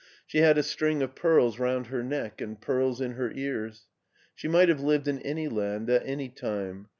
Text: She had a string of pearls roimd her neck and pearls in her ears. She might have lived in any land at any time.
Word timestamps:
She 0.25 0.39
had 0.39 0.57
a 0.57 0.63
string 0.63 1.03
of 1.03 1.13
pearls 1.13 1.57
roimd 1.57 1.85
her 1.89 2.01
neck 2.01 2.41
and 2.41 2.59
pearls 2.59 3.01
in 3.01 3.11
her 3.11 3.31
ears. 3.33 3.85
She 4.33 4.47
might 4.47 4.67
have 4.69 4.81
lived 4.81 5.07
in 5.07 5.19
any 5.19 5.47
land 5.47 5.91
at 5.91 6.03
any 6.07 6.27
time. 6.29 6.87